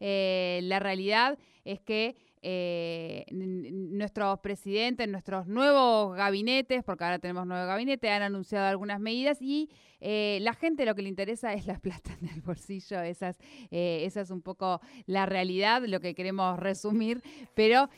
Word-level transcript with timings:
eh, 0.00 0.60
la 0.62 0.78
realidad 0.78 1.38
es 1.64 1.80
que 1.80 2.16
eh, 2.48 3.24
nuestros 3.32 4.38
presidentes, 4.38 5.08
nuestros 5.08 5.48
nuevos 5.48 6.16
gabinetes, 6.16 6.84
porque 6.84 7.02
ahora 7.02 7.18
tenemos 7.18 7.44
nuevo 7.44 7.66
gabinete, 7.66 8.08
han 8.08 8.22
anunciado 8.22 8.66
algunas 8.66 9.00
medidas 9.00 9.42
y 9.42 9.68
eh, 10.00 10.38
la 10.42 10.54
gente 10.54 10.84
lo 10.84 10.94
que 10.94 11.02
le 11.02 11.08
interesa 11.08 11.54
es 11.54 11.66
la 11.66 11.78
plata 11.80 12.16
en 12.20 12.28
el 12.28 12.42
bolsillo, 12.42 13.00
esa 13.00 13.30
es, 13.30 13.38
eh, 13.72 14.02
esa 14.04 14.20
es 14.20 14.30
un 14.30 14.42
poco 14.42 14.80
la 15.06 15.26
realidad, 15.26 15.82
lo 15.86 15.98
que 15.98 16.14
queremos 16.14 16.56
resumir, 16.60 17.20
pero 17.56 17.88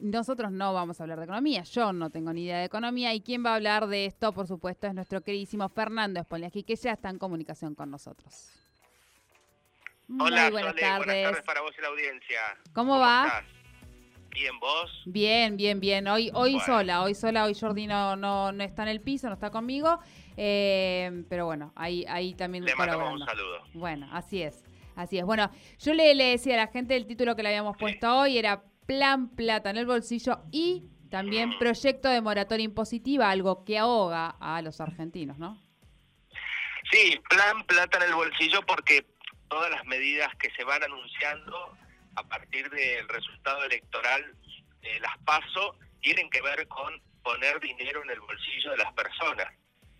nosotros 0.00 0.52
no 0.52 0.72
vamos 0.72 1.00
a 1.00 1.02
hablar 1.02 1.18
de 1.18 1.24
economía, 1.24 1.64
yo 1.64 1.92
no 1.92 2.10
tengo 2.10 2.32
ni 2.32 2.44
idea 2.44 2.58
de 2.58 2.66
economía. 2.66 3.14
Y 3.14 3.20
quien 3.20 3.44
va 3.44 3.50
a 3.50 3.54
hablar 3.56 3.88
de 3.88 4.06
esto, 4.06 4.32
por 4.32 4.46
supuesto, 4.46 4.86
es 4.86 4.94
nuestro 4.94 5.22
queridísimo 5.22 5.68
Fernando 5.68 6.22
Spoliaski, 6.22 6.62
que 6.62 6.76
ya 6.76 6.92
está 6.92 7.10
en 7.10 7.18
comunicación 7.18 7.74
con 7.74 7.90
nosotros. 7.90 8.64
Hola, 10.08 10.42
Muy 10.44 10.52
buenas, 10.52 10.76
tardes. 10.76 11.06
buenas 11.06 11.22
tardes 11.24 11.42
para 11.44 11.60
vos 11.62 11.72
y 11.78 11.80
la 11.80 11.88
audiencia. 11.88 12.40
¿Cómo, 12.74 12.98
va? 12.98 13.42
Bien, 14.30 14.58
¿vos? 14.60 15.02
Bien, 15.06 15.56
bien, 15.56 15.80
bien. 15.80 16.06
Hoy, 16.08 16.30
hoy 16.34 16.60
sola, 16.60 17.02
hoy 17.02 17.14
sola, 17.14 17.44
hoy 17.44 17.54
Jordi 17.54 17.86
no, 17.86 18.14
no, 18.16 18.50
está 18.62 18.82
en 18.82 18.88
el 18.88 19.00
piso, 19.00 19.28
no 19.28 19.34
está 19.34 19.50
conmigo. 19.50 19.98
Eh, 20.36 21.24
pero 21.30 21.46
bueno, 21.46 21.72
ahí, 21.74 22.04
ahí 22.08 22.34
también 22.34 22.64
Le 22.64 22.74
mandamos 22.74 23.14
un 23.14 23.24
saludo. 23.24 23.62
Bueno, 23.72 24.08
así 24.12 24.42
es. 24.42 24.62
Así 24.94 25.18
es. 25.18 25.24
Bueno, 25.24 25.50
yo 25.78 25.94
le, 25.94 26.14
le 26.14 26.24
decía 26.24 26.54
a 26.54 26.66
la 26.66 26.66
gente 26.66 26.96
el 26.96 27.06
título 27.06 27.34
que 27.34 27.42
le 27.42 27.48
habíamos 27.48 27.76
puesto 27.78 28.14
hoy 28.14 28.36
era 28.36 28.62
Plan 28.86 29.28
Plata 29.34 29.70
en 29.70 29.78
el 29.78 29.86
bolsillo 29.86 30.40
y 30.52 30.84
también 31.10 31.50
mm. 31.50 31.58
proyecto 31.58 32.08
de 32.08 32.20
moratoria 32.20 32.64
impositiva, 32.64 33.30
algo 33.30 33.64
que 33.64 33.78
ahoga 33.78 34.36
a 34.38 34.60
los 34.60 34.80
argentinos, 34.80 35.38
¿no? 35.38 35.58
Sí, 36.90 37.18
Plan 37.30 37.64
Plata 37.66 37.98
en 37.98 38.10
el 38.10 38.14
bolsillo 38.14 38.60
porque 38.66 39.06
todas 39.54 39.70
las 39.70 39.84
medidas 39.84 40.34
que 40.40 40.50
se 40.50 40.64
van 40.64 40.82
anunciando 40.82 41.78
a 42.16 42.24
partir 42.24 42.68
del 42.70 43.08
resultado 43.08 43.62
electoral 43.62 44.34
de 44.80 44.98
las 44.98 45.16
PASO 45.18 45.78
tienen 46.00 46.28
que 46.28 46.42
ver 46.42 46.66
con 46.66 47.00
poner 47.22 47.60
dinero 47.60 48.02
en 48.02 48.10
el 48.10 48.18
bolsillo 48.18 48.72
de 48.72 48.78
las 48.78 48.92
personas. 48.94 49.46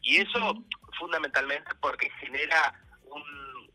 Y 0.03 0.17
eso 0.17 0.56
fundamentalmente 0.98 1.73
porque 1.81 2.11
genera 2.19 2.75
un, 3.05 3.23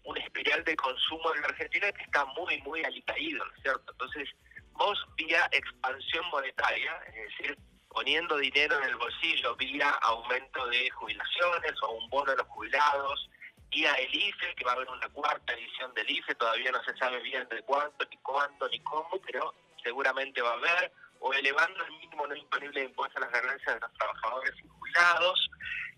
un 0.03 0.17
espiral 0.17 0.65
de 0.65 0.75
consumo 0.75 1.33
en 1.33 1.43
la 1.43 1.47
Argentina 1.47 1.93
que 1.93 2.03
está 2.03 2.25
muy, 2.25 2.61
muy 2.63 2.83
alicaído, 2.83 3.45
¿no 3.45 3.55
es 3.55 3.61
cierto? 3.61 3.93
Entonces, 3.93 4.27
vos 4.73 4.99
vía 5.15 5.47
expansión 5.53 6.25
monetaria, 6.29 6.91
es 7.07 7.37
decir, 7.37 7.57
poniendo 7.87 8.35
dinero 8.35 8.77
en 8.79 8.83
el 8.83 8.97
bolsillo 8.97 9.55
vía 9.55 9.91
aumento 10.01 10.67
de 10.67 10.89
jubilaciones 10.89 11.73
o 11.83 11.91
un 11.91 12.09
bono 12.09 12.33
a 12.33 12.35
los 12.35 12.47
jubilados, 12.47 13.29
vía 13.69 13.93
el 13.93 14.13
IFE, 14.13 14.55
que 14.55 14.65
va 14.65 14.71
a 14.71 14.75
haber 14.75 14.89
una 14.89 15.09
cuarta 15.09 15.53
edición 15.53 15.93
del 15.93 16.09
IFE, 16.09 16.35
todavía 16.35 16.71
no 16.71 16.83
se 16.83 16.95
sabe 16.97 17.19
bien 17.21 17.47
de 17.49 17.61
cuánto, 17.63 18.05
ni 18.09 18.17
cuándo, 18.17 18.67
ni 18.69 18.79
cómo, 18.81 19.09
pero 19.25 19.53
seguramente 19.83 20.41
va 20.41 20.51
a 20.51 20.53
haber, 20.53 20.91
o 21.19 21.33
elevando 21.33 21.83
el 21.85 21.91
mínimo 21.91 22.27
no 22.27 22.35
imponible 22.35 22.81
de 22.81 22.87
impuestos 22.87 23.17
a 23.17 23.25
las 23.25 23.31
ganancias 23.31 23.75
de 23.75 23.81
los 23.81 23.93
trabajadores 23.93 24.53
y 24.57 24.67
jubilados, 24.67 25.49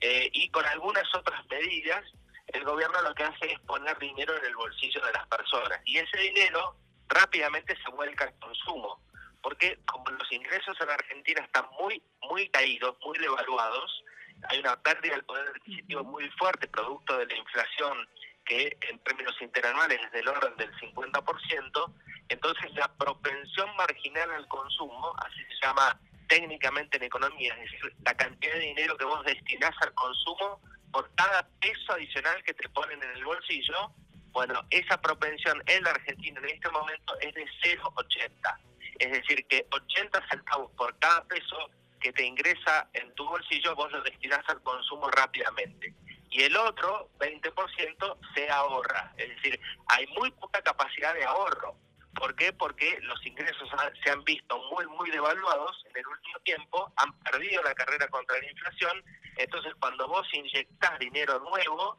eh, 0.01 0.29
y 0.33 0.49
con 0.49 0.65
algunas 0.65 1.03
otras 1.15 1.45
medidas, 1.47 2.03
el 2.47 2.63
gobierno 2.63 3.01
lo 3.01 3.15
que 3.15 3.23
hace 3.23 3.53
es 3.53 3.59
poner 3.61 3.97
dinero 3.99 4.35
en 4.37 4.45
el 4.45 4.55
bolsillo 4.55 5.01
de 5.05 5.13
las 5.13 5.27
personas, 5.27 5.79
y 5.85 5.97
ese 5.97 6.17
dinero 6.17 6.75
rápidamente 7.07 7.77
se 7.83 7.91
vuelca 7.91 8.25
al 8.25 8.39
consumo, 8.39 9.01
porque 9.41 9.79
como 9.85 10.09
los 10.11 10.31
ingresos 10.31 10.79
en 10.81 10.89
Argentina 10.89 11.41
están 11.43 11.65
muy, 11.79 12.01
muy 12.21 12.49
caídos, 12.49 12.95
muy 13.03 13.17
devaluados, 13.17 14.03
hay 14.49 14.59
una 14.59 14.75
pérdida 14.81 15.15
del 15.15 15.25
poder 15.25 15.47
adquisitivo 15.49 16.03
muy 16.03 16.29
fuerte 16.31 16.67
producto 16.67 17.17
de 17.17 17.25
la 17.27 17.35
inflación 17.35 18.07
que 18.45 18.77
en 18.89 18.99
términos 18.99 19.35
interanuales 19.41 19.99
es 20.03 20.11
del 20.11 20.27
orden 20.27 20.55
del 20.57 20.73
50%, 20.77 21.93
entonces 22.29 22.73
la 22.73 22.87
propensión 22.95 23.75
marginal 23.75 24.31
al 24.31 24.47
consumo, 24.47 25.13
así 25.19 25.39
se 25.43 25.65
llama 25.65 25.99
técnicamente 26.27 26.97
en 26.97 27.03
economía, 27.03 27.53
es 27.55 27.71
decir, 27.71 27.95
la 28.05 28.15
cantidad 28.15 28.53
de 28.53 28.59
dinero 28.59 28.97
que 28.97 29.05
vos 29.05 29.23
destinás 29.25 29.75
al 29.81 29.93
consumo 29.93 30.61
por 30.91 31.13
cada 31.15 31.47
peso 31.59 31.93
adicional 31.93 32.43
que 32.43 32.53
te 32.53 32.67
ponen 32.69 33.01
en 33.03 33.11
el 33.11 33.25
bolsillo, 33.25 33.93
bueno, 34.31 34.61
esa 34.69 34.99
propensión 34.99 35.61
en 35.67 35.83
la 35.83 35.91
Argentina 35.91 36.39
en 36.39 36.49
este 36.49 36.69
momento 36.69 37.19
es 37.19 37.33
de 37.33 37.45
0,80. 37.63 38.59
Es 38.99 39.11
decir, 39.11 39.45
que 39.47 39.65
80 39.71 40.27
centavos 40.29 40.71
por 40.77 40.97
cada 40.99 41.23
peso 41.25 41.69
que 42.01 42.11
te 42.11 42.25
ingresa 42.25 42.89
en 42.93 43.13
tu 43.15 43.25
bolsillo, 43.25 43.75
vos 43.75 43.91
lo 43.91 44.01
destinás 44.01 44.41
al 44.49 44.61
consumo 44.63 45.09
rápidamente. 45.09 45.93
Y 46.29 46.43
el 46.43 46.57
otro 46.57 47.09
20% 47.19 48.17
se 48.33 48.49
ahorra. 48.49 49.13
Es 49.17 49.29
decir, 49.29 49.59
hay 49.87 50.07
muy 50.07 50.31
poca 50.31 50.61
capacidad 50.61 51.13
de 51.13 51.23
ahorro. 51.23 51.75
¿Por 52.15 52.35
qué? 52.35 52.51
Porque 52.51 52.99
los 53.01 53.25
ingresos 53.25 53.69
se 54.03 54.09
han 54.09 54.23
visto 54.23 54.57
muy, 54.71 54.85
muy 54.87 55.09
devaluados 55.11 55.85
en 55.89 55.97
el 55.97 56.07
último 56.07 56.39
tiempo, 56.39 56.91
han 56.97 57.13
perdido 57.19 57.63
la 57.63 57.73
carrera 57.73 58.07
contra 58.09 58.37
la 58.37 58.49
inflación. 58.49 59.03
Entonces, 59.37 59.73
cuando 59.79 60.07
vos 60.07 60.27
inyectás 60.33 60.99
dinero 60.99 61.39
nuevo, 61.39 61.97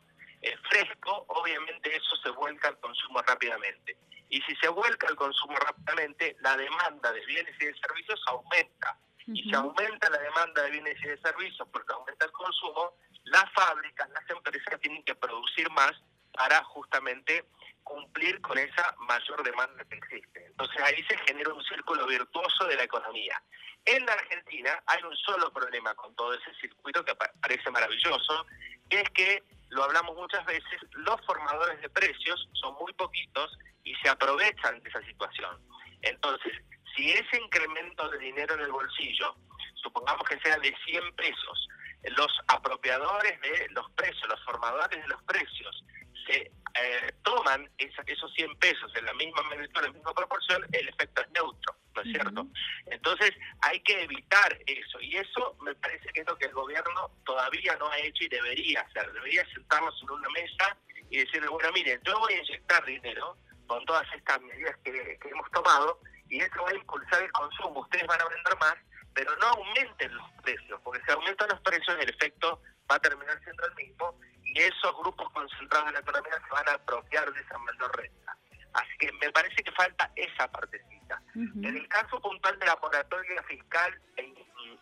fresco, 0.69 1.25
obviamente 1.29 1.95
eso 1.95 2.17
se 2.23 2.31
vuelca 2.31 2.69
al 2.69 2.81
consumo 2.81 3.23
rápidamente. 3.23 3.97
Y 4.29 4.41
si 4.43 4.57
se 4.57 4.69
vuelca 4.69 5.07
al 5.09 5.17
consumo 5.17 5.57
rápidamente, 5.57 6.37
la 6.41 6.57
demanda 6.57 7.13
de 7.13 7.25
bienes 7.27 7.55
y 7.61 7.67
de 7.67 7.75
servicios 7.75 8.21
aumenta 8.27 8.97
y 9.27 9.51
se 9.51 9.57
aumenta 9.57 10.11
la 10.11 10.19
demanda 10.19 10.63
de 10.63 10.71
bienes 10.71 10.99
y 11.05 11.09
de 11.09 11.21
servicios 11.21 11.69
porque 11.73 11.93
aumenta 11.93 12.27
el 12.27 12.33
consumo, 12.33 12.95
las 13.25 13.45
fábricas, 13.53 14.09
las 14.11 14.29
empresas 14.31 14.81
tienen 14.81 15.03
que 15.05 15.15
producir 15.15 15.71
más 15.71 15.93
para 16.33 16.63
justamente 16.65 17.45
cumplir 17.83 18.41
con 18.41 18.59
esa 18.59 18.95
mayor 19.01 19.43
demanda 19.43 19.85
que 19.85 19.97
existe. 19.97 20.47
Entonces 20.47 20.81
ahí 20.83 21.03
se 21.05 21.17
genera 21.19 21.53
un 21.53 21.63
círculo 21.65 22.07
virtuoso 22.07 22.65
de 22.67 22.77
la 22.77 22.85
economía. 22.85 23.43
En 23.85 24.05
la 24.07 24.13
Argentina 24.13 24.83
hay 24.87 25.03
un 25.03 25.17
solo 25.17 25.53
problema 25.53 25.95
con 25.95 26.15
todo 26.15 26.35
ese 26.35 26.55
circuito 26.61 27.05
que 27.05 27.15
parece 27.15 27.71
maravilloso, 27.71 28.47
que 28.89 29.01
es 29.01 29.11
que, 29.11 29.43
lo 29.71 29.85
hablamos 29.85 30.15
muchas 30.17 30.45
veces, 30.45 30.81
los 30.93 31.21
formadores 31.27 31.81
de 31.81 31.89
precios 31.89 32.49
son 32.53 32.75
muy 32.75 32.93
poquitos 32.93 33.59
y 33.85 33.95
se 33.97 34.09
aprovechan 34.09 34.81
de 34.83 34.89
esa 34.91 35.03
situación. 35.03 35.59
Entonces, 36.03 36.53
si 36.97 37.11
ese 37.11 37.37
incremento 37.43 38.09
de 38.11 38.19
dinero 38.19 38.55
en 38.55 38.61
el 38.61 38.73
bolsillo, 38.73 39.35
supongamos 39.75 40.23
que 40.29 40.39
sea 40.41 40.59
de 40.59 40.75
100 40.85 41.15
pesos, 41.15 41.69
los 42.17 42.33
apropiadores 42.49 43.41
de 43.41 43.69
los 43.71 43.91
precios, 43.93 44.29
los 44.29 44.45
formadores 44.45 45.01
de 45.01 45.09
los 45.09 45.23
precios, 45.23 45.85
se 46.27 46.51
eh, 46.75 47.13
toman 47.23 47.69
esos 47.79 48.33
100 48.35 48.57
pesos 48.59 48.91
en 48.97 49.05
la 49.05 49.13
misma 49.15 49.43
magnitud, 49.43 49.81
en 49.81 49.87
la 49.87 49.93
misma 49.93 50.15
proporción, 50.15 50.65
el 50.73 50.89
efecto 50.89 51.23
es 51.23 51.31
neutro, 51.31 51.75
¿no 51.95 52.03
es 52.03 52.09
cierto? 52.11 52.47
Entonces 52.87 53.33
hay 53.61 53.81
que 53.81 54.03
evitar 54.03 54.59
eso 54.67 55.01
y 55.01 55.17
eso 55.17 55.57
me 55.63 55.75
parece 55.77 56.09
que 56.13 56.21
es 56.21 56.27
lo 56.27 56.37
que 56.39 56.47
el 56.47 56.53
gobierno 56.53 57.11
todavía 57.25 57.77
no 57.77 57.89
ha 57.89 57.99
hecho 57.99 58.25
y 58.25 58.29
debería 58.29 58.81
hacer. 58.81 59.13
Debería 59.13 59.45
sentarnos 59.53 59.95
en 60.03 60.11
una 60.11 60.29
mesa 60.31 60.77
y 61.11 61.19
decirle, 61.19 61.49
bueno, 61.49 61.71
miren, 61.73 62.01
yo 62.05 62.19
voy 62.19 62.35
a 62.35 62.39
inyectar 62.39 62.85
dinero 62.85 63.37
con 63.67 63.85
todas 63.85 64.07
estas 64.15 64.41
medidas 64.41 64.77
que 64.85 65.19
hemos 65.31 65.51
tomado, 65.51 65.99
y 66.33 66.41
eso 66.41 66.63
va 66.63 66.71
a 66.71 66.75
impulsar 66.75 67.23
el 67.23 67.31
consumo. 67.33 67.81
Ustedes 67.81 68.07
van 68.07 68.21
a 68.21 68.25
vender 68.25 68.57
más, 68.59 68.75
pero 69.13 69.37
no 69.37 69.47
aumenten 69.49 70.17
los 70.17 70.31
precios, 70.43 70.81
porque 70.83 71.03
si 71.05 71.13
aumentan 71.13 71.49
los 71.51 71.61
precios 71.61 71.95
el 72.01 72.09
efecto 72.09 72.61
va 72.91 72.97
a 72.97 73.01
terminar 73.01 73.39
siendo 73.45 73.67
el 73.67 73.75
mismo 73.75 74.19
y 74.43 74.59
esos 74.59 74.97
grupos 74.99 75.31
concentrados 75.33 75.89
en 75.89 75.95
la 75.95 76.01
economía 76.01 76.33
se 76.43 76.51
van 76.51 76.69
a 76.71 76.73
apropiar 76.73 77.31
de 77.33 77.41
esa 77.41 77.59
mayor 77.59 77.97
renta. 77.97 78.37
Así 78.73 78.97
que 78.99 79.13
me 79.13 79.31
parece 79.31 79.63
que 79.63 79.73
falta 79.73 80.11
esa 80.17 80.51
partecita. 80.51 81.21
En 81.35 81.77
el 81.77 81.87
caso 81.89 82.19
puntual 82.19 82.59
de 82.59 82.65
la 82.65 82.77
moratoria 82.77 83.43
fiscal 83.43 84.01
e 84.17 84.35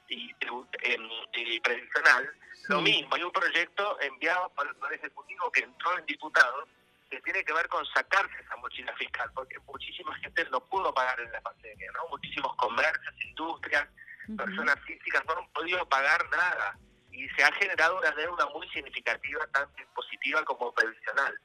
y, 0.09 0.35
y, 1.35 1.61
previsional, 1.61 2.31
lo 2.69 2.81
mismo, 2.81 3.15
hay 3.15 3.23
un 3.25 3.33
proyecto 3.33 4.01
enviado 4.01 4.49
por 4.51 4.69
el 4.69 4.75
Poder 4.77 4.95
Ejecutivo 4.95 5.51
que 5.51 5.63
entró 5.63 5.99
en 5.99 6.07
diputados 6.07 6.69
que 7.11 7.21
tiene 7.23 7.45
que 7.45 7.53
ver 7.53 7.69
con 7.69 7.85
sacarse 7.87 8.41
esa 8.41 8.57
mochila 8.57 8.95
fiscal, 8.97 9.31
porque 9.35 9.59
muchísima 9.61 10.15
gente 10.19 10.49
no 10.51 10.61
pudo 10.67 10.95
pagar 10.95 11.21
en 11.21 11.33
la 11.33 11.41
pandemia, 11.41 11.91
¿no? 11.93 12.09
Muchísimos 12.11 12.55
comercios, 12.57 13.15
industrias, 13.25 13.89
personas 14.37 14.77
físicas 14.87 15.25
no 15.27 15.39
han 15.39 15.53
podido 15.53 15.89
pagar 15.89 16.25
nada 16.31 16.79
y 17.11 17.29
se 17.31 17.43
ha 17.43 17.53
generado 17.53 17.99
una 17.99 18.13
deuda 18.13 18.47
muy 18.55 18.69
significativa, 18.69 19.45
tanto 19.49 19.83
impositiva 19.83 20.45
como 20.45 20.73
previsional. 20.73 21.39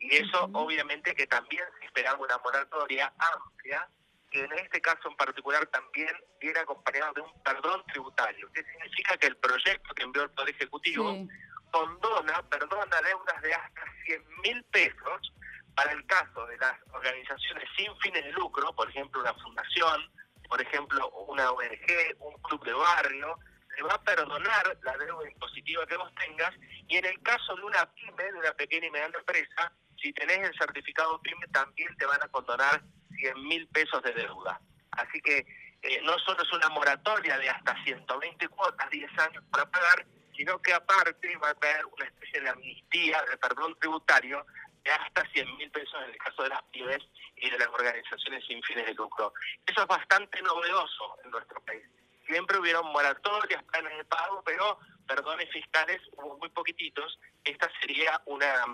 Y 0.00 0.16
eso 0.16 0.50
obviamente 0.52 1.14
que 1.14 1.28
también 1.28 1.64
se 1.78 1.86
esperaba 1.86 2.18
una 2.18 2.36
moratoria 2.38 3.12
amplia, 3.16 3.88
que 4.30 4.40
en 4.42 4.52
este 4.54 4.80
caso 4.80 5.08
en 5.08 5.16
particular 5.16 5.64
también 5.66 6.12
viene 6.40 6.58
acompañado 6.58 7.12
de 7.12 7.20
un 7.20 7.42
perdón 7.44 7.84
tributario, 7.86 8.50
que 8.52 8.64
significa 8.64 9.16
que 9.18 9.28
el 9.28 9.36
proyecto 9.36 9.94
que 9.94 10.02
envió 10.02 10.22
el 10.24 10.30
Poder 10.30 10.54
Ejecutivo 10.54 11.28
condona, 11.72 12.42
perdona 12.48 13.02
deudas 13.02 13.42
de 13.42 13.54
hasta 13.54 13.82
100 14.04 14.24
mil 14.44 14.62
pesos 14.64 15.32
para 15.74 15.92
el 15.92 16.06
caso 16.06 16.46
de 16.46 16.56
las 16.58 16.74
organizaciones 16.92 17.68
sin 17.76 17.96
fines 17.98 18.24
de 18.24 18.32
lucro, 18.32 18.72
por 18.74 18.88
ejemplo 18.88 19.20
una 19.20 19.34
fundación, 19.34 20.12
por 20.48 20.60
ejemplo 20.60 21.08
una 21.28 21.50
ONG, 21.50 22.16
un 22.20 22.34
club 22.42 22.64
de 22.64 22.74
barrio, 22.74 23.38
se 23.74 23.82
va 23.82 23.94
a 23.94 24.02
perdonar 24.02 24.78
la 24.82 24.96
deuda 24.98 25.30
impositiva 25.30 25.86
que 25.86 25.96
vos 25.96 26.12
tengas 26.14 26.52
y 26.88 26.96
en 26.96 27.06
el 27.06 27.20
caso 27.22 27.56
de 27.56 27.62
una 27.62 27.90
pyme, 27.94 28.24
de 28.24 28.38
una 28.38 28.52
pequeña 28.52 28.86
y 28.86 28.90
mediana 28.90 29.18
empresa, 29.18 29.72
si 30.00 30.12
tenés 30.12 30.38
el 30.38 30.58
certificado 30.58 31.20
PYME 31.22 31.46
también 31.48 31.96
te 31.96 32.04
van 32.04 32.22
a 32.22 32.28
condonar 32.28 32.82
100 33.16 33.48
mil 33.48 33.66
pesos 33.68 34.02
de 34.02 34.12
deuda. 34.12 34.60
Así 34.90 35.20
que 35.22 35.46
eh, 35.82 36.00
no 36.02 36.18
solo 36.18 36.42
es 36.42 36.52
una 36.52 36.68
moratoria 36.68 37.38
de 37.38 37.48
hasta 37.48 37.82
120 37.84 38.48
cuotas, 38.48 38.90
10 38.90 39.18
años 39.18 39.44
para 39.50 39.70
pagar, 39.70 40.04
sino 40.42 40.60
que 40.60 40.72
aparte 40.72 41.36
va 41.36 41.48
a 41.48 41.50
haber 41.52 41.86
una 41.86 42.04
especie 42.04 42.40
de 42.40 42.48
amnistía, 42.48 43.22
de 43.30 43.36
perdón 43.36 43.78
tributario, 43.78 44.44
de 44.82 44.90
hasta 44.90 45.24
100 45.30 45.56
mil 45.56 45.70
pesos 45.70 45.94
en 46.02 46.10
el 46.10 46.18
caso 46.18 46.42
de 46.42 46.48
las 46.48 46.62
pymes 46.72 46.98
y 47.36 47.48
de 47.48 47.58
las 47.60 47.68
organizaciones 47.68 48.44
sin 48.48 48.60
fines 48.64 48.86
de 48.86 48.94
lucro. 48.94 49.32
Eso 49.64 49.82
es 49.82 49.86
bastante 49.86 50.42
novedoso 50.42 51.16
en 51.22 51.30
nuestro 51.30 51.60
país. 51.60 51.84
Siempre 52.26 52.58
hubieron 52.58 52.84
moratorias, 52.86 53.62
planes 53.62 53.96
de 53.96 54.04
pago, 54.06 54.42
pero 54.44 54.80
perdones 55.06 55.48
fiscales 55.52 56.00
hubo 56.16 56.36
muy 56.38 56.48
poquititos. 56.48 57.20
Esta 57.44 57.70
sería 57.80 58.20
una, 58.26 58.64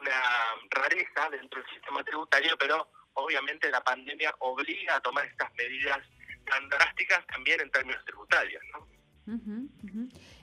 una 0.00 0.22
rareza 0.70 1.28
dentro 1.28 1.60
del 1.60 1.70
sistema 1.70 2.02
tributario, 2.02 2.56
pero 2.56 2.88
obviamente 3.12 3.70
la 3.70 3.84
pandemia 3.84 4.34
obliga 4.38 4.96
a 4.96 5.00
tomar 5.00 5.26
estas 5.26 5.52
medidas 5.52 6.00
tan 6.46 6.66
drásticas 6.70 7.26
también 7.26 7.60
en 7.60 7.70
términos 7.70 8.02
tributarios. 8.06 8.62
¿no? 8.72 9.63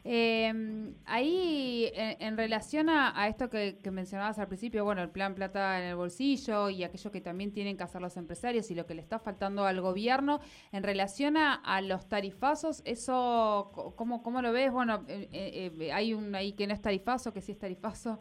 Em, 0.04 0.96
ahí, 1.06 1.92
en, 1.94 2.36
relación 2.36 2.90
a, 2.90 3.28
esto 3.28 3.52
que, 3.52 3.78
mencionabas 3.92 4.40
al 4.40 4.48
principio, 4.48 4.84
bueno, 4.84 5.04
el 5.04 5.12
plan 5.12 5.36
plata 5.36 5.80
en 5.80 5.86
el 5.86 5.96
bolsillo 5.96 6.70
y 6.70 6.84
aquello 6.84 7.12
que 7.12 7.22
también 7.22 7.54
tienen 7.54 7.78
que 7.78 7.84
hacer 7.84 8.02
los 8.02 8.18
empresarios 8.18 8.72
y 8.72 8.76
lo 8.76 8.88
que 8.88 8.96
le 8.96 9.02
está 9.02 9.20
faltando 9.20 9.64
al 9.66 9.80
gobierno, 9.80 10.42
en 10.72 10.82
relación 10.82 11.38
a, 11.38 11.82
los 11.82 12.10
tarifazos, 12.10 12.82
¿eso 12.86 13.94
cómo, 13.96 14.24
cómo 14.24 14.42
lo 14.42 14.52
ves? 14.52 14.72
Bueno, 14.72 15.06
eh, 15.08 15.28
eh, 15.32 15.72
eh, 15.80 15.92
hay 15.92 16.14
un 16.14 16.34
ahí 16.34 16.54
que 16.54 16.66
no 16.66 16.74
es 16.74 16.82
tarifazo, 16.82 17.34
que 17.34 17.42
sí 17.42 17.52
es 17.52 17.60
tarifazo. 17.60 18.20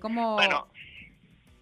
¿cómo... 0.00 0.34
Bueno, 0.34 0.68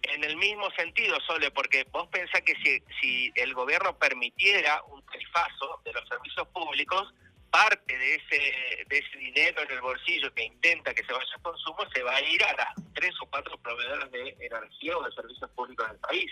en 0.03 0.23
el 0.23 0.35
mismo 0.37 0.69
sentido, 0.71 1.17
Sole, 1.21 1.51
porque 1.51 1.85
vos 1.91 2.07
pensás 2.07 2.41
que 2.41 2.53
si, 2.55 2.83
si 2.99 3.31
el 3.35 3.53
gobierno 3.53 3.97
permitiera 3.97 4.81
un 4.89 5.01
tarifazo 5.03 5.79
de 5.85 5.93
los 5.93 6.07
servicios 6.07 6.47
públicos, 6.49 7.13
parte 7.51 7.97
de 7.97 8.15
ese, 8.15 8.85
de 8.87 8.97
ese 8.97 9.17
dinero 9.17 9.61
en 9.61 9.71
el 9.71 9.81
bolsillo 9.81 10.33
que 10.33 10.45
intenta 10.45 10.93
que 10.93 11.03
se 11.03 11.13
vaya 11.13 11.35
a 11.35 11.41
consumo 11.41 11.79
se 11.93 12.01
va 12.01 12.15
a 12.15 12.21
ir 12.21 12.43
a 12.43 12.53
las 12.53 12.93
tres 12.93 13.13
o 13.21 13.25
cuatro 13.27 13.57
proveedores 13.57 14.09
de 14.11 14.29
energía 14.39 14.97
o 14.97 15.03
de 15.03 15.11
servicios 15.11 15.49
públicos 15.51 15.87
del 15.89 15.99
país. 15.99 16.31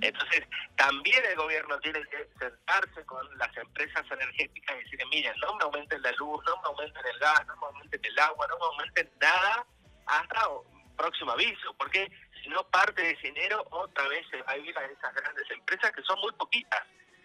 Entonces, 0.00 0.42
también 0.76 1.22
el 1.26 1.36
gobierno 1.36 1.78
tiene 1.78 2.00
que 2.06 2.28
sentarse 2.40 3.04
con 3.06 3.38
las 3.38 3.56
empresas 3.56 4.04
energéticas 4.10 4.76
y 4.76 4.82
decirle, 4.82 5.06
miren, 5.06 5.32
no 5.40 5.54
me 5.54 5.64
aumenten 5.64 6.02
la 6.02 6.10
luz, 6.12 6.42
no 6.44 6.56
me 6.60 6.68
aumenten 6.68 7.06
el 7.06 7.18
gas, 7.20 7.46
no 7.46 7.56
me 7.56 7.66
aumenten 7.66 8.00
el 8.04 8.18
agua, 8.18 8.46
no 8.48 8.58
me 8.58 8.64
aumenten 8.64 9.10
nada 9.20 9.64
hasta 10.06 10.48
próximo 10.96 11.30
aviso, 11.30 11.72
porque 11.78 12.10
si 12.42 12.48
no 12.48 12.62
parte 12.70 13.00
de 13.00 13.12
ese 13.12 13.28
dinero 13.28 13.64
otra 13.70 14.06
vez 14.08 14.26
se 14.28 14.42
va 14.42 14.52
a 14.52 14.58
ir 14.58 14.76
a 14.76 14.84
esas 14.86 15.14
grandes 15.14 15.50
empresas 15.50 15.92
que 15.92 16.02
son 16.02 16.18
muy 16.20 16.32
poquitas. 16.32 16.82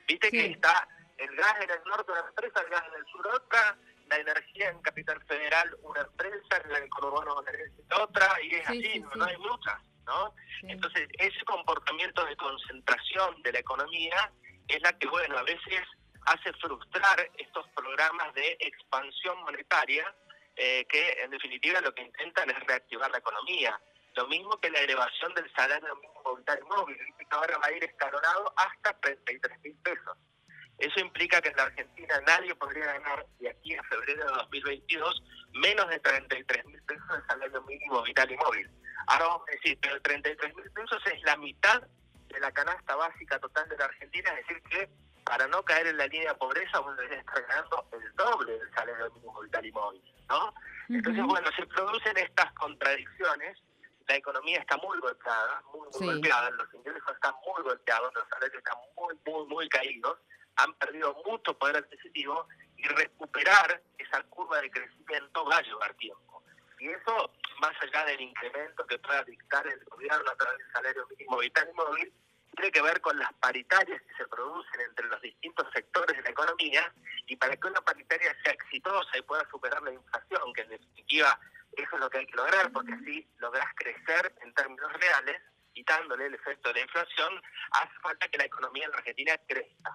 Viste 0.08 0.30
que 0.30 0.46
está 0.52 0.88
el 1.18 1.36
gas 1.36 1.56
en 1.62 1.70
el 1.70 1.84
norte 1.86 2.12
una 2.12 2.22
empresa, 2.22 2.62
el 2.62 2.70
gas 2.70 2.84
en 2.88 3.00
el 3.00 3.06
sur 3.12 3.28
otra, 3.28 3.78
la 4.08 4.18
energía 4.18 4.70
en 4.70 4.82
Capital 4.82 5.22
Federal 5.26 5.76
una 5.82 6.02
empresa, 6.02 6.62
en 6.64 6.84
el 6.84 6.90
conurbano 6.90 7.36
otra, 8.00 8.42
y 8.44 8.56
es 8.56 8.68
así, 8.68 9.04
no, 9.16 9.26
hay 9.26 9.38
muchas, 9.38 9.82
¿no? 10.06 10.34
Entonces, 10.64 11.08
ese 11.18 11.44
comportamiento 11.46 12.24
de 12.26 12.36
concentración 12.38 13.42
de 13.44 13.54
la 13.54 13.60
economía 13.60 14.32
es 14.68 14.82
la 14.82 14.94
que, 14.98 15.08
bueno, 15.08 15.38
a 15.38 15.44
veces 15.44 15.82
hace 16.26 16.52
frustrar 16.54 17.30
estos 17.38 17.68
programas 17.76 18.34
de 18.34 18.58
expansión 18.60 19.38
monetaria 19.44 20.14
eh, 20.56 20.86
que, 20.90 21.22
en 21.22 21.32
definitiva, 21.32 21.82
lo 21.82 21.94
que 21.94 22.04
intentan 22.04 22.50
es 22.50 22.60
reactivar 22.66 23.12
la 23.12 23.18
economía. 23.18 23.80
Lo 24.16 24.28
mismo 24.28 24.58
que 24.62 24.70
la 24.70 24.80
elevación 24.80 25.34
del 25.34 25.52
salario 25.54 25.94
mínimo 25.98 26.36
vital 26.38 26.60
móvil, 26.64 26.98
que 27.18 27.28
ahora 27.32 27.58
va 27.58 27.68
a 27.68 27.72
ir 27.74 27.84
escalonado 27.84 28.54
hasta 28.56 28.98
33 29.02 29.60
mil 29.62 29.76
pesos. 29.84 30.18
Eso 30.78 31.00
implica 31.00 31.42
que 31.42 31.50
en 31.50 31.56
la 31.56 31.64
Argentina 31.64 32.22
nadie 32.28 32.54
podría 32.56 32.86
ganar 32.86 33.26
de 33.40 33.50
aquí 33.50 33.76
a 33.76 33.84
febrero 33.84 34.26
de 34.26 34.32
2022 34.34 35.24
menos 35.54 35.88
de 35.90 36.00
33 36.00 36.66
mil 36.66 36.82
pesos 36.84 37.08
de 37.10 37.26
salario 37.28 37.62
mínimo 37.64 38.02
vital 38.04 38.30
y 38.32 38.38
móvil. 38.38 38.70
Ahora 39.08 39.26
vamos 39.28 39.48
a 39.48 39.52
decir, 39.52 39.78
pero 39.82 40.02
33 40.02 40.56
mil 40.56 40.72
pesos 40.72 41.02
es 41.06 41.22
la 41.24 41.38
mitad 41.38 41.82
de 42.28 42.40
la 42.40 42.52
canasta 42.52 42.96
básica 42.96 43.40
total 43.40 43.70
de 43.70 43.78
la 43.78 43.86
Argentina, 43.86 44.32
es 44.32 44.48
decir, 44.48 44.64
que 44.64 44.90
para 45.24 45.48
no 45.48 45.64
caer 45.64 45.88
en 45.88 45.98
la 45.98 46.08
línea 46.08 46.34
de 46.34 46.38
pobreza 46.38 46.80
uno 46.82 46.96
debería 46.96 47.20
estar 47.20 47.42
ganando 47.48 47.88
el 47.94 48.16
doble 48.16 48.60
del 48.60 48.74
salario 48.74 49.12
mínimo 49.14 49.42
vital 49.42 49.66
y 49.66 49.72
móvil, 49.72 50.04
¿no? 50.30 50.54
Entonces, 50.90 51.24
bueno, 51.24 51.50
se 51.56 51.66
producen 51.66 52.18
estas 52.18 52.52
contradicciones, 52.54 53.58
la 54.08 54.16
economía 54.18 54.60
está 54.60 54.78
muy 54.78 55.00
golpeada, 55.00 55.64
muy, 55.74 55.88
muy 55.94 56.14
golpeada, 56.14 56.52
los 56.52 56.72
ingresos 56.74 57.12
están 57.12 57.34
muy 57.46 57.64
golpeados, 57.64 58.14
los 58.14 58.28
salarios 58.30 58.58
están 58.58 58.78
muy, 58.96 59.16
muy, 59.26 59.48
muy 59.48 59.70
caídos, 59.70 60.20
han 60.58 60.74
perdido 60.76 61.16
mucho 61.26 61.58
poder 61.58 61.78
adquisitivo 61.78 62.48
y 62.78 62.88
recuperar 62.88 63.82
esa 63.98 64.24
curva 64.24 64.62
de 64.62 64.72
crecimiento 64.72 65.46
va 65.46 65.58
a 65.58 65.62
llevar 65.62 65.94
tiempo. 65.96 66.44
Y 66.80 66.90
eso, 66.90 67.32
más 67.60 67.74
allá 67.82 68.06
del 68.06 68.22
incremento 68.22 68.86
que 68.86 69.00
pueda 69.00 69.24
dictar 69.24 69.66
el 69.68 69.84
gobierno 69.86 70.30
a 70.30 70.36
través 70.36 70.58
del 70.58 70.72
salario 70.72 71.08
mínimo 71.08 71.38
vital 71.38 71.68
y 71.72 71.74
móvil, 71.74 72.14
tiene 72.56 72.72
que 72.72 72.82
ver 72.82 73.02
con 73.02 73.18
las 73.20 73.34
paritarias 73.34 74.02
que 74.02 74.16
se 74.16 74.28
producen 74.28 74.82
entre 74.82 75.08
los 75.08 75.22
distintos 75.22 75.68
sectores 75.74 76.16
de 76.16 76.24
la 76.24 76.30
economía 76.30 76.94
y 77.28 77.36
para 77.36 77.56
que 77.56 77.68
una 77.68 77.82
paritaria 77.82 78.36
sea 78.44 78.54
exitosa 78.54 79.18
y 79.18 79.22
pueda 79.24 79.48
superar 79.50 79.82
la 79.84 79.92
inflación, 79.92 80.54
que 80.54 80.62
en 80.62 80.70
definitiva 80.70 81.40
eso 81.74 81.90
es 81.96 82.00
lo 82.00 82.10
que 82.10 82.20
hay 82.20 82.28
que 82.28 82.36
lograr, 82.38 82.72
porque 82.72 82.94
así 82.94 83.28
logras 83.40 83.68
crecer 83.76 84.34
en 84.42 84.54
términos 84.54 84.92
reales, 84.94 85.42
quitándole 85.74 86.28
el 86.28 86.36
efecto 86.36 86.70
de 86.70 86.76
la 86.76 86.82
inflación, 86.82 87.42
hace 87.72 88.00
falta 88.02 88.28
que 88.30 88.38
la 88.38 88.46
economía 88.46 88.86
en 88.86 88.92
la 88.92 88.98
Argentina 88.98 89.38
crezca. 89.48 89.94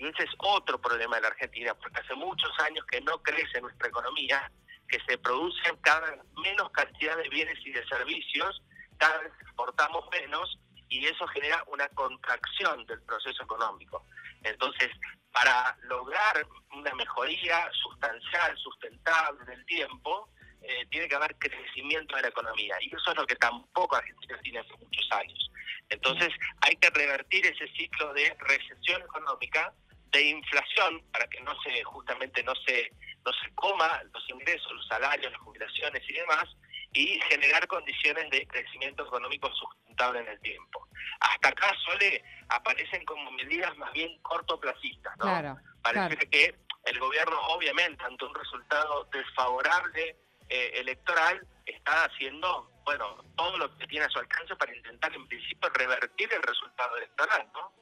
Y 0.00 0.06
ese 0.06 0.24
es 0.24 0.30
otro 0.38 0.80
problema 0.80 1.16
de 1.16 1.22
la 1.22 1.28
Argentina, 1.28 1.74
porque 1.74 2.00
hace 2.00 2.14
muchos 2.14 2.50
años 2.60 2.84
que 2.90 3.02
no 3.02 3.22
crece 3.22 3.60
nuestra 3.60 3.88
economía, 3.88 4.50
que 4.88 4.98
se 5.06 5.18
producen 5.18 5.76
cada 5.82 6.10
vez 6.10 6.20
menos 6.42 6.70
cantidad 6.70 7.18
de 7.18 7.28
bienes 7.28 7.58
y 7.66 7.70
de 7.70 7.86
servicios, 7.86 8.62
cada 8.96 9.18
vez 9.18 9.32
exportamos 9.42 10.06
menos 10.10 10.58
y 10.88 11.04
eso 11.04 11.26
genera 11.28 11.62
una 11.66 11.86
contracción 11.90 12.86
del 12.86 13.02
proceso 13.02 13.42
económico. 13.42 14.06
Entonces, 14.42 14.88
para 15.32 15.76
lograr 15.82 16.46
una 16.72 16.94
mejoría 16.94 17.70
sustancial, 17.72 18.56
sustentable 18.56 19.38
en 19.48 19.52
el 19.52 19.66
tiempo, 19.66 20.30
eh, 20.62 20.86
tiene 20.90 21.08
que 21.08 21.14
haber 21.14 21.36
crecimiento 21.36 22.16
de 22.16 22.22
la 22.22 22.28
economía. 22.28 22.76
Y 22.80 22.94
eso 22.94 23.10
es 23.10 23.16
lo 23.18 23.26
que 23.26 23.36
tampoco 23.36 23.96
Argentina 23.96 24.38
tiene 24.42 24.58
hace 24.60 24.76
muchos 24.78 25.08
años. 25.12 25.50
Entonces, 25.90 26.30
hay 26.62 26.74
que 26.76 26.88
revertir 26.88 27.44
ese 27.44 27.68
ciclo 27.76 28.14
de 28.14 28.34
recesión 28.40 29.02
económica 29.02 29.74
de 30.12 30.22
inflación 30.22 31.02
para 31.12 31.26
que 31.28 31.40
no 31.40 31.52
se 31.62 31.82
justamente 31.84 32.42
no 32.42 32.54
se 32.66 32.90
no 33.24 33.32
se 33.32 33.54
coma 33.54 34.02
los 34.12 34.30
ingresos, 34.30 34.72
los 34.72 34.86
salarios, 34.88 35.30
las 35.30 35.40
jubilaciones 35.42 36.02
y 36.08 36.12
demás 36.14 36.44
y 36.92 37.20
generar 37.28 37.66
condiciones 37.68 38.28
de 38.30 38.46
crecimiento 38.46 39.06
económico 39.06 39.48
sustentable 39.54 40.20
en 40.20 40.28
el 40.28 40.40
tiempo. 40.40 40.88
Hasta 41.20 41.48
acá 41.48 41.72
Sole 41.84 42.22
aparecen 42.48 43.04
como 43.04 43.30
medidas 43.32 43.76
más 43.76 43.92
bien 43.92 44.18
cortoplacistas, 44.22 45.16
¿no? 45.18 45.58
Parece 45.82 46.28
que 46.28 46.54
el 46.84 46.98
gobierno 46.98 47.38
obviamente 47.48 48.02
ante 48.04 48.24
un 48.24 48.34
resultado 48.34 49.04
desfavorable 49.12 50.16
eh, 50.48 50.72
electoral 50.76 51.46
está 51.66 52.04
haciendo 52.04 52.70
bueno 52.84 53.22
todo 53.36 53.56
lo 53.58 53.76
que 53.76 53.86
tiene 53.86 54.06
a 54.06 54.08
su 54.08 54.18
alcance 54.18 54.56
para 54.56 54.74
intentar 54.74 55.14
en 55.14 55.28
principio 55.28 55.68
revertir 55.74 56.32
el 56.32 56.42
resultado 56.42 56.96
electoral, 56.96 57.48
¿no? 57.52 57.72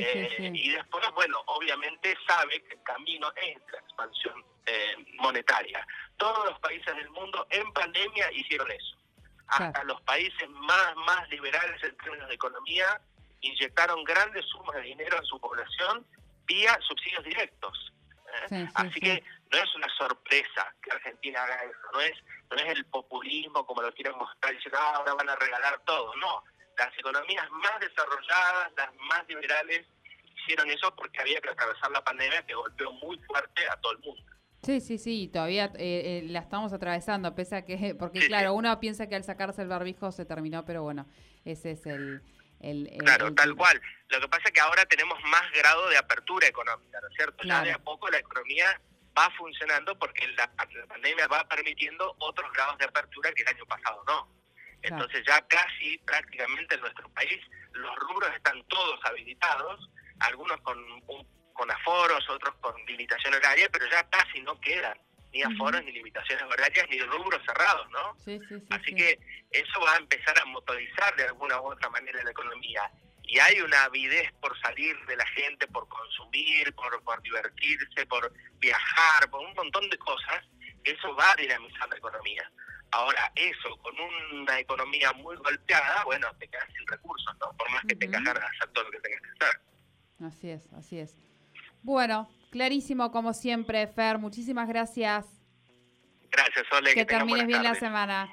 Eh, 0.00 0.50
y 0.54 0.70
después, 0.70 1.04
bueno, 1.14 1.42
obviamente 1.46 2.16
sabe 2.26 2.62
que 2.62 2.74
el 2.74 2.82
camino 2.82 3.30
es 3.36 3.58
la 3.70 3.78
expansión 3.78 4.44
eh, 4.64 4.96
monetaria. 5.18 5.86
Todos 6.16 6.48
los 6.48 6.58
países 6.60 6.96
del 6.96 7.10
mundo 7.10 7.46
en 7.50 7.70
pandemia 7.72 8.32
hicieron 8.32 8.70
eso. 8.70 8.96
Hasta 9.48 9.84
los 9.84 10.00
países 10.02 10.48
más, 10.48 10.96
más 10.96 11.28
liberales 11.28 11.82
en 11.82 11.94
términos 11.98 12.26
de 12.28 12.34
economía 12.34 13.00
inyectaron 13.42 14.02
grandes 14.04 14.46
sumas 14.46 14.76
de 14.76 14.82
dinero 14.82 15.18
a 15.18 15.22
su 15.24 15.38
población 15.38 16.06
vía 16.46 16.78
subsidios 16.88 17.24
directos. 17.24 17.92
¿eh? 18.50 18.66
Así 18.74 18.98
que 18.98 19.22
no 19.50 19.58
es 19.58 19.74
una 19.74 19.88
sorpresa 19.98 20.74
que 20.82 20.90
Argentina 20.90 21.42
haga 21.42 21.64
eso, 21.64 21.92
no 21.92 22.00
es, 22.00 22.12
no 22.50 22.56
es 22.56 22.78
el 22.78 22.86
populismo 22.86 23.66
como 23.66 23.82
lo 23.82 23.92
quieren 23.92 24.16
mostrar 24.16 24.54
diciendo 24.54 24.78
ah, 24.80 24.94
ahora 24.96 25.14
van 25.14 25.28
a 25.28 25.36
regalar 25.36 25.78
todo, 25.84 26.14
no 26.16 26.44
las 26.78 26.98
economías 26.98 27.50
más 27.50 27.80
desarrolladas, 27.80 28.72
las 28.76 28.94
más 29.08 29.26
liberales, 29.28 29.86
hicieron 30.42 30.70
eso 30.70 30.94
porque 30.96 31.20
había 31.20 31.40
que 31.40 31.50
atravesar 31.50 31.90
la 31.90 32.02
pandemia 32.02 32.44
que 32.46 32.54
golpeó 32.54 32.92
muy 32.92 33.18
fuerte 33.20 33.62
a 33.68 33.76
todo 33.80 33.92
el 33.92 33.98
mundo. 33.98 34.22
Sí, 34.62 34.80
sí, 34.80 34.96
sí, 34.98 35.28
todavía 35.32 35.72
eh, 35.76 36.22
eh, 36.22 36.22
la 36.26 36.38
estamos 36.38 36.72
atravesando, 36.72 37.34
pese 37.34 37.56
a 37.56 37.64
que, 37.64 37.94
porque 37.98 38.26
claro, 38.26 38.54
uno 38.54 38.78
piensa 38.78 39.08
que 39.08 39.16
al 39.16 39.24
sacarse 39.24 39.62
el 39.62 39.68
barbijo 39.68 40.12
se 40.12 40.24
terminó, 40.24 40.64
pero 40.64 40.82
bueno, 40.82 41.06
ese 41.44 41.72
es 41.72 41.84
el... 41.86 42.22
el, 42.60 42.88
claro, 42.98 43.34
tal 43.34 43.56
cual. 43.56 43.80
Lo 44.08 44.20
que 44.20 44.28
pasa 44.28 44.42
es 44.46 44.52
que 44.52 44.60
ahora 44.60 44.84
tenemos 44.86 45.18
más 45.24 45.50
grado 45.52 45.88
de 45.88 45.96
apertura 45.96 46.46
económica, 46.46 47.00
¿no 47.00 47.08
es 47.08 47.14
cierto? 47.14 47.44
Ya 47.44 47.62
de 47.62 47.72
a 47.72 47.78
poco 47.78 48.08
la 48.08 48.18
economía 48.18 48.80
va 49.18 49.30
funcionando 49.36 49.98
porque 49.98 50.26
la, 50.28 50.50
la 50.56 50.86
pandemia 50.86 51.26
va 51.26 51.46
permitiendo 51.48 52.14
otros 52.18 52.50
grados 52.52 52.78
de 52.78 52.84
apertura 52.84 53.32
que 53.32 53.42
el 53.42 53.48
año 53.48 53.66
pasado 53.66 54.02
no. 54.06 54.41
Entonces 54.82 55.22
ya 55.26 55.40
casi 55.46 55.98
prácticamente 55.98 56.74
en 56.74 56.80
nuestro 56.80 57.08
país 57.10 57.38
los 57.72 57.96
rubros 57.96 58.34
están 58.34 58.62
todos 58.64 59.00
habilitados, 59.04 59.88
algunos 60.20 60.60
con, 60.60 60.78
con 61.52 61.70
aforos, 61.70 62.28
otros 62.28 62.54
con 62.60 62.74
limitación 62.86 63.34
horaria, 63.34 63.68
pero 63.72 63.88
ya 63.88 64.08
casi 64.10 64.40
no 64.42 64.60
quedan 64.60 64.98
ni 65.32 65.42
aforos, 65.42 65.82
ni 65.84 65.92
limitaciones 65.92 66.44
horarias, 66.44 66.86
ni 66.90 66.98
rubros 67.00 67.40
cerrados, 67.46 67.90
¿no? 67.90 68.14
Sí, 68.24 68.38
sí, 68.48 68.58
sí, 68.58 68.66
Así 68.70 68.94
que 68.94 69.18
eso 69.50 69.80
va 69.80 69.94
a 69.94 69.96
empezar 69.96 70.38
a 70.38 70.44
motorizar 70.46 71.16
de 71.16 71.24
alguna 71.24 71.60
u 71.60 71.72
otra 71.72 71.88
manera 71.88 72.22
la 72.22 72.30
economía. 72.30 72.90
Y 73.22 73.38
hay 73.38 73.60
una 73.60 73.84
avidez 73.84 74.30
por 74.40 74.58
salir 74.60 74.94
de 75.06 75.16
la 75.16 75.26
gente, 75.28 75.66
por 75.68 75.88
consumir, 75.88 76.74
por, 76.74 77.02
por 77.02 77.22
divertirse, 77.22 78.04
por 78.06 78.30
viajar, 78.58 79.30
por 79.30 79.40
un 79.40 79.54
montón 79.54 79.88
de 79.88 79.96
cosas. 79.96 80.44
Eso 80.84 81.14
va 81.16 81.30
a 81.32 81.36
dinamizar 81.36 81.88
la 81.88 81.96
economía. 81.96 82.50
Ahora, 82.92 83.32
eso, 83.34 83.76
con 83.78 83.94
una 83.98 84.60
economía 84.60 85.12
muy 85.14 85.34
golpeada, 85.36 86.04
bueno, 86.04 86.28
te 86.38 86.46
quedas 86.46 86.68
sin 86.76 86.86
recursos, 86.86 87.34
¿no? 87.40 87.56
Por 87.56 87.70
más 87.70 87.82
que 87.88 87.96
tengas 87.96 88.22
ganas 88.22 88.42
de 88.42 88.48
hacer 88.48 88.68
todo 88.74 88.84
lo 88.84 88.90
que 88.90 89.00
tengas 89.00 89.20
que 89.22 89.44
hacer. 89.44 89.60
Así 90.26 90.50
es, 90.50 90.72
así 90.74 90.98
es. 90.98 91.18
Bueno, 91.82 92.30
clarísimo 92.50 93.10
como 93.10 93.32
siempre, 93.32 93.86
Fer. 93.86 94.18
Muchísimas 94.18 94.68
gracias. 94.68 95.26
Gracias, 96.30 96.66
Ole. 96.72 96.94
Que, 96.94 97.06
termines 97.06 97.46
bien 97.46 97.62
la 97.62 97.74
semana. 97.74 98.30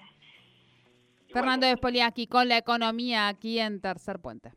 Fernando 1.31 1.65
Despoliaki 1.65 2.27
con 2.27 2.49
la 2.49 2.57
economía 2.57 3.27
aquí 3.27 3.59
en 3.59 3.79
Tercer 3.79 4.19
Puente. 4.19 4.51